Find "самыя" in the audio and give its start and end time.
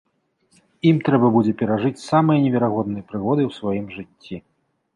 2.09-2.43